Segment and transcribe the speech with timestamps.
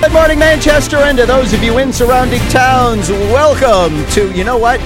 [0.00, 4.58] Good morning, Manchester, and to those of you in surrounding towns, welcome to, you know
[4.58, 4.80] what?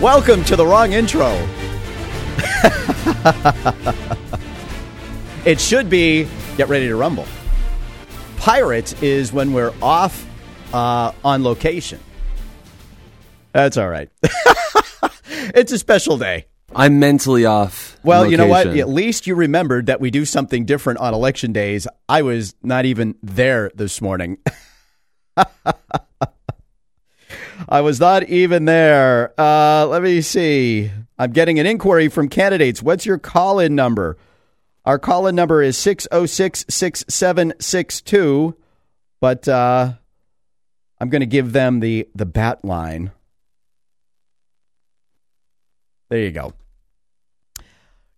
[0.00, 1.26] Welcome to the wrong intro.
[5.44, 7.26] it should be Get Ready to Rumble.
[8.36, 10.24] Pirate is when we're off
[10.72, 11.98] uh, on location.
[13.52, 14.08] That's all right.
[15.54, 16.46] it's a special day.
[16.74, 17.98] I'm mentally off.
[18.02, 18.66] Well, you know what?
[18.66, 21.88] At least you remembered that we do something different on election days.
[22.08, 24.38] I was not even there this morning.
[27.68, 29.32] I was not even there.
[29.38, 30.90] Uh, let me see.
[31.18, 32.82] I'm getting an inquiry from candidates.
[32.82, 34.16] What's your call in number?
[34.84, 38.56] Our call in number is 606 6762.
[39.20, 39.92] But uh,
[41.00, 43.10] I'm going to give them the, the bat line.
[46.08, 46.54] There you go.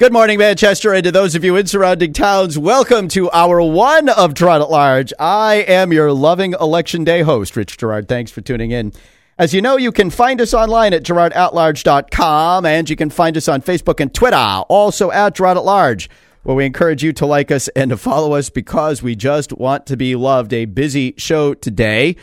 [0.00, 4.08] Good morning, Manchester, and to those of you in surrounding towns, welcome to hour one
[4.08, 5.12] of Girard at Large.
[5.18, 8.06] I am your loving Election Day host, Rich Girard.
[8.06, 8.92] Thanks for tuning in.
[9.40, 13.48] As you know, you can find us online at girardatlarge.com, and you can find us
[13.48, 16.08] on Facebook and Twitter, also at Girard at Large,
[16.44, 19.84] where we encourage you to like us and to follow us because we just want
[19.86, 20.52] to be loved.
[20.52, 22.14] A busy show today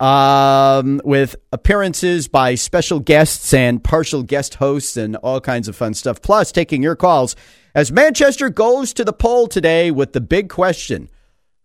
[0.00, 5.94] um, with appearances by special guests and partial guest hosts and all kinds of fun
[5.94, 6.22] stuff.
[6.22, 7.36] Plus, taking your calls
[7.74, 11.08] as Manchester goes to the poll today with the big question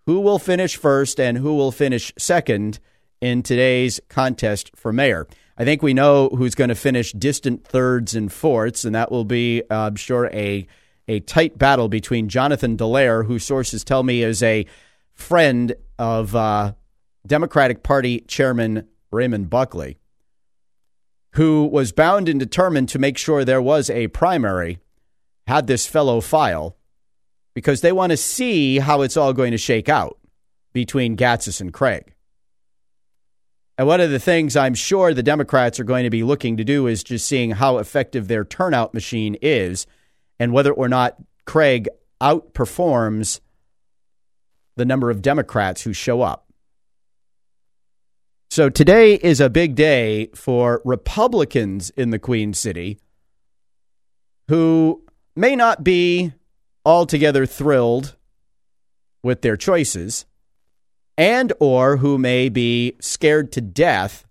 [0.06, 2.80] who will finish first and who will finish second
[3.22, 5.28] in today's contest for mayor?
[5.58, 9.24] I think we know who's going to finish distant thirds and fourths, and that will
[9.24, 10.68] be, uh, I'm sure, a
[11.08, 14.66] a tight battle between Jonathan Dallaire, who sources tell me is a
[15.14, 16.74] friend of uh,
[17.26, 19.98] Democratic Party Chairman Raymond Buckley,
[21.34, 24.80] who was bound and determined to make sure there was a primary,
[25.48, 26.78] had this fellow file,
[27.54, 30.18] because they want to see how it's all going to shake out
[30.74, 32.14] between Gatsas and Craig.
[33.78, 36.64] And one of the things I'm sure the Democrats are going to be looking to
[36.64, 39.86] do is just seeing how effective their turnout machine is
[40.40, 41.90] and whether or not Craig
[42.22, 43.42] outperforms
[44.78, 46.45] the number of Democrats who show up.
[48.56, 52.98] So today is a big day for Republicans in the Queen City
[54.48, 55.04] who
[55.36, 56.32] may not be
[56.86, 58.16] altogether thrilled
[59.22, 60.26] with their choices
[61.18, 64.26] and or who may be scared to death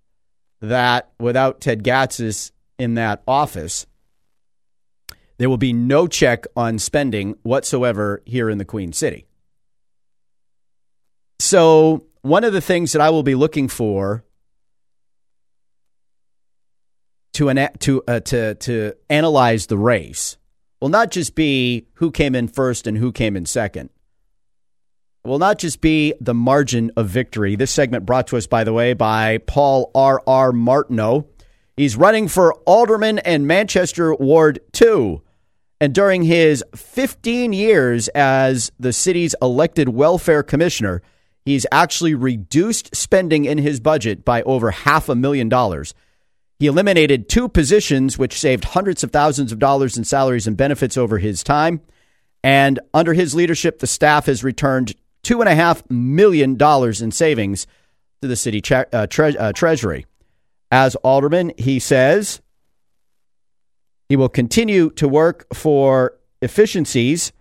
[0.62, 3.84] that without Ted Gatsas in that office
[5.36, 9.26] there will be no check on spending whatsoever here in the Queen City.
[11.38, 14.24] So, one of the things that I will be looking for
[17.34, 20.38] to ana- to uh, to to analyze the race
[20.80, 23.90] will not just be who came in first and who came in second.
[25.22, 27.56] It will not just be the margin of victory.
[27.56, 30.22] This segment brought to us, by the way, by Paul R.
[30.26, 30.50] R.
[30.50, 31.26] Martineau.
[31.76, 35.20] He's running for alderman and Manchester Ward 2.
[35.80, 41.02] And during his 15 years as the city's elected welfare commissioner,
[41.44, 45.94] he's actually reduced spending in his budget by over half a million dollars.
[46.58, 50.96] He eliminated two positions, which saved hundreds of thousands of dollars in salaries and benefits
[50.96, 51.80] over his time.
[52.42, 57.10] And under his leadership, the staff has returned two and a half million dollars in
[57.10, 57.66] savings
[58.22, 60.06] to the city tre- uh, tre- uh, treasury.
[60.70, 62.40] As alderman, he says
[64.08, 67.32] he will continue to work for efficiencies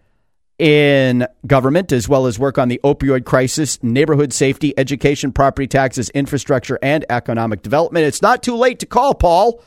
[0.60, 6.10] in government as well as work on the opioid crisis, neighborhood safety, education, property taxes,
[6.10, 8.06] infrastructure, and economic development.
[8.06, 9.64] It's not too late to call Paul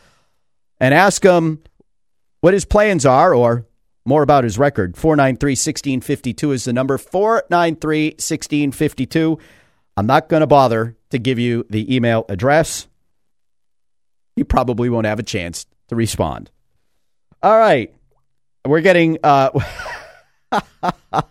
[0.81, 1.63] and ask him
[2.41, 3.67] what his plans are or
[4.05, 4.97] more about his record.
[4.97, 9.39] 493 1652 is the number 493 1652.
[9.97, 12.87] I'm not going to bother to give you the email address.
[14.37, 16.51] You probably won't have a chance to respond.
[17.43, 17.93] All right.
[18.65, 19.51] We're getting uh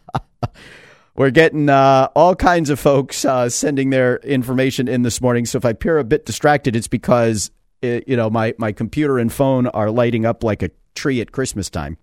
[1.16, 5.46] we're getting uh, all kinds of folks uh, sending their information in this morning.
[5.46, 7.52] So if I appear a bit distracted, it's because
[7.82, 11.32] it, you know my my computer and phone are lighting up like a tree at
[11.32, 11.98] Christmas time,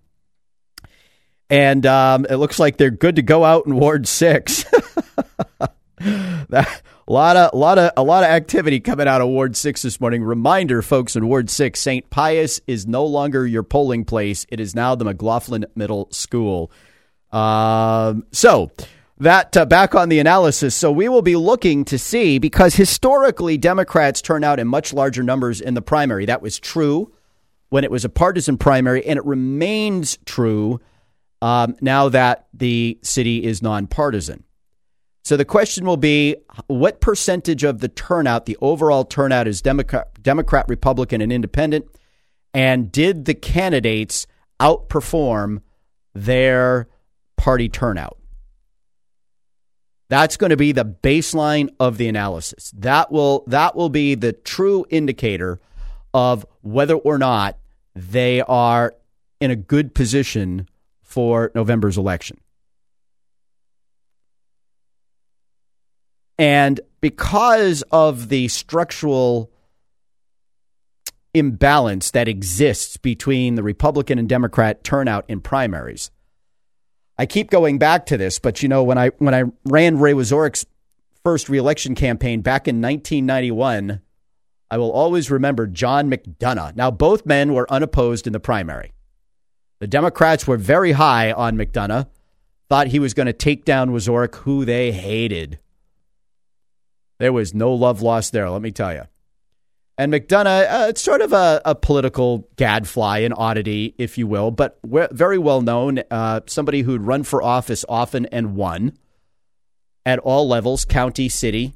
[1.51, 4.65] and um, it looks like they're good to go out in Ward Six.
[5.99, 9.57] that, a lot of a lot of a lot of activity coming out of Ward
[9.57, 10.23] Six this morning.
[10.23, 12.09] Reminder, folks, in Ward Six, St.
[12.11, 14.47] Pius is no longer your polling place.
[14.49, 16.71] It is now the McLaughlin Middle School.
[17.33, 18.71] Um, so
[19.19, 20.75] that uh, back on the analysis.
[20.75, 25.23] So we will be looking to see because historically Democrats turn out in much larger
[25.23, 26.27] numbers in the primary.
[26.27, 27.13] That was true
[27.69, 30.81] when it was a partisan primary, and it remains true
[31.41, 34.45] um, now that the city is nonpartisan.
[35.25, 36.37] So the question will be
[36.67, 41.87] what percentage of the turnout, the overall turnout, is Democrat, Democrat Republican, and Independent?
[42.53, 44.27] And did the candidates
[44.61, 45.63] outperform
[46.13, 46.89] their
[47.43, 48.19] party turnout?
[50.09, 52.71] That's going to be the baseline of the analysis.
[52.77, 55.59] That will that will be the true indicator
[56.15, 57.59] of whether or not
[57.97, 58.95] they are
[59.41, 60.69] in a good position
[61.03, 62.39] for November's election.
[66.39, 69.51] And because of the structural
[71.35, 76.12] imbalance that exists between the Republican and Democrat turnout in primaries,
[77.19, 80.13] I keep going back to this, but you know when I when I ran Ray
[80.13, 80.67] Wieczorek's
[81.25, 84.01] first reelection campaign back in 1991,
[84.71, 86.75] I will always remember John McDonough.
[86.75, 88.93] Now both men were unopposed in the primary.
[89.81, 92.09] The Democrats were very high on McDonough,
[92.69, 95.59] thought he was going to take down Wieczorek, who they hated.
[97.19, 99.03] There was no love lost there, let me tell you.
[99.99, 104.51] And McDonough, uh, it's sort of a, a, political gadfly, an oddity, if you will,
[104.51, 106.01] but very well known.
[106.11, 108.97] Uh, somebody who'd run for office often and won
[110.07, 111.75] at all levels, county, city.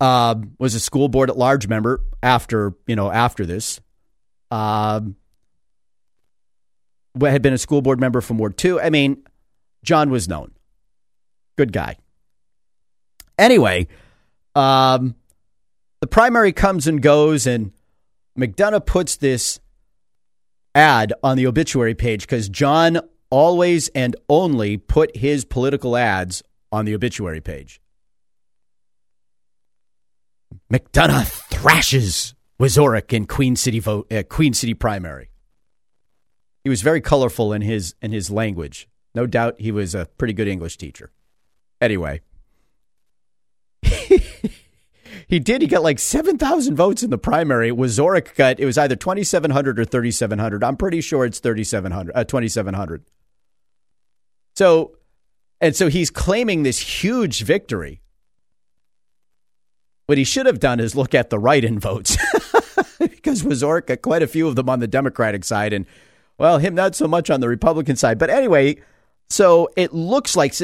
[0.00, 3.80] Uh, was a school board at large member after you know after this.
[4.50, 5.16] Um,
[7.20, 8.80] had been a school board member from Ward Two.
[8.80, 9.24] I mean,
[9.84, 10.50] John was known,
[11.56, 11.96] good guy.
[13.38, 13.86] Anyway,
[14.56, 15.14] um,
[16.14, 17.72] primary comes and goes, and
[18.38, 19.58] McDonough puts this
[20.72, 23.00] ad on the obituary page because John
[23.30, 26.40] always and only put his political ads
[26.70, 27.80] on the obituary page.
[30.72, 35.30] McDonough thrashes Wieczorek in Queen City vote, uh, Queen City primary.
[36.62, 38.88] He was very colorful in his in his language.
[39.16, 41.10] No doubt he was a pretty good English teacher.
[41.80, 42.20] Anyway,
[45.34, 45.62] he did.
[45.62, 47.72] He got like 7,000 votes in the primary.
[47.72, 50.62] Was Wieczorek got, it was either 2,700 or 3,700.
[50.62, 53.04] I'm pretty sure it's 3,700, uh, 2,700.
[54.54, 54.96] So,
[55.60, 58.00] and so he's claiming this huge victory.
[60.06, 62.16] What he should have done is look at the write in votes
[63.00, 65.84] because Wieczorek got quite a few of them on the Democratic side and,
[66.38, 68.18] well, him not so much on the Republican side.
[68.18, 68.76] But anyway,
[69.34, 70.54] so it looks like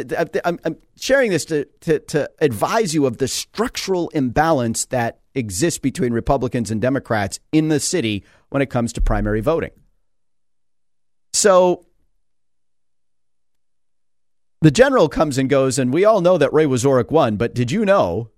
[0.45, 6.13] I'm, sharing this to, to, to advise you of the structural imbalance that exists between
[6.13, 9.73] Republicans and Democrats in the city when it comes to primary voting.
[11.33, 11.85] So
[14.61, 17.73] the general comes and goes, and we all know that Ray Wieczorek won, but did
[17.73, 18.31] you know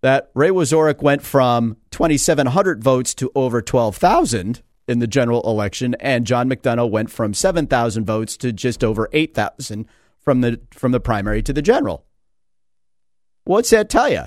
[0.00, 4.62] that Ray Wieczorek went from 2,700 votes to over 12,000?
[4.88, 9.86] In the general election, and John McDonough went from 7,000 votes to just over 8,000
[10.20, 12.04] from the from the primary to the general.
[13.44, 14.24] What's that tell you?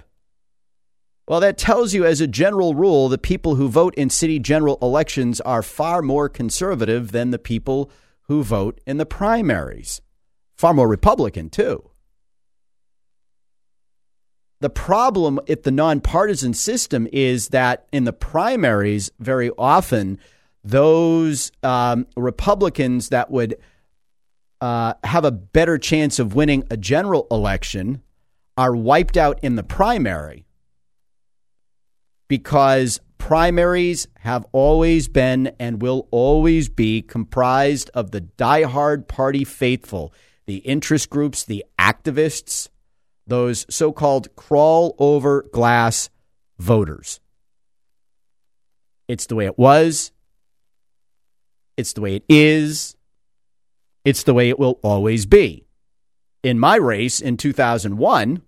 [1.28, 4.80] Well, that tells you, as a general rule, the people who vote in city general
[4.82, 7.92] elections are far more conservative than the people
[8.24, 10.02] who vote in the primaries.
[10.56, 11.92] Far more Republican, too.
[14.62, 20.18] The problem with the nonpartisan system is that in the primaries, very often,
[20.64, 23.56] those um, Republicans that would
[24.62, 28.02] uh, have a better chance of winning a general election
[28.58, 30.46] are wiped out in the primary
[32.28, 40.14] because primaries have always been and will always be comprised of the diehard party faithful,
[40.46, 42.70] the interest groups, the activists,
[43.28, 46.10] those so called crawl over glass
[46.58, 47.20] voters.
[49.08, 50.12] It's the way it was.
[51.80, 52.98] It's the way it is.
[54.04, 55.66] It's the way it will always be.
[56.44, 58.42] In my race in 2001,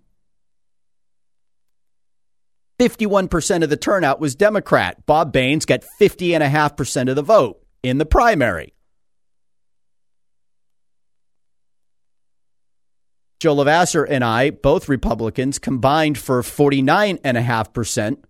[2.77, 5.05] 51% of the turnout was Democrat.
[5.05, 8.73] Bob Baines got 50.5% of the vote in the primary.
[13.39, 18.23] Joe Levasseur and I, both Republicans, combined for 49.5%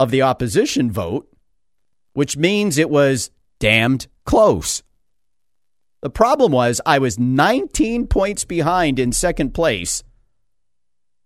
[0.00, 1.28] of the opposition vote
[2.12, 4.82] which means it was damned close.
[6.00, 10.04] The problem was I was 19 points behind in second place.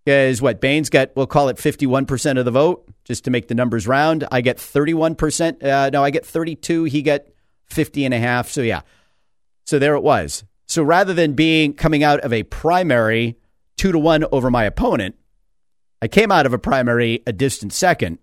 [0.05, 3.55] Because what Baines got, we'll call it 51% of the vote, just to make the
[3.55, 4.27] numbers round.
[4.33, 5.63] I get 31%.
[5.63, 6.85] Uh, no, I get 32.
[6.85, 7.23] He got
[7.67, 8.49] 50 and a half.
[8.49, 8.81] So yeah.
[9.65, 10.45] So there it was.
[10.67, 13.37] So rather than being coming out of a primary
[13.77, 15.17] two to one over my opponent,
[16.01, 18.19] I came out of a primary a distant second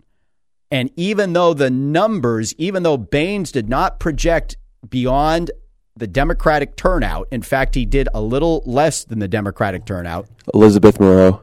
[0.72, 4.58] And even though the numbers, even though Baines did not project
[4.88, 5.52] beyond
[5.96, 10.28] the Democratic turnout, in fact, he did a little less than the Democratic turnout.
[10.54, 11.42] Elizabeth Moreau.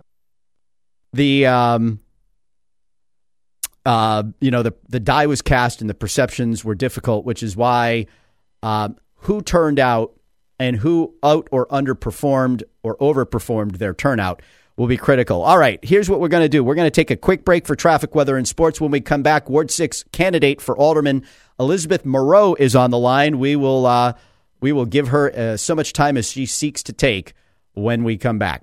[1.12, 2.00] The um,
[3.85, 7.56] uh, you know, the the die was cast and the perceptions were difficult, which is
[7.56, 8.06] why
[8.62, 10.12] um, who turned out
[10.59, 14.42] and who out or underperformed or overperformed their turnout
[14.76, 15.42] will be critical.
[15.42, 16.62] All right, here's what we're going to do.
[16.62, 18.80] We're going to take a quick break for traffic, weather, and sports.
[18.80, 21.25] When we come back, Ward Six candidate for alderman
[21.59, 23.38] Elizabeth Moreau is on the line.
[23.38, 24.14] We will uh,
[24.61, 27.33] we will give her uh, so much time as she seeks to take
[27.75, 28.54] when we come back.